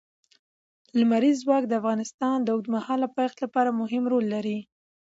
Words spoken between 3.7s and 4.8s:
مهم رول لري.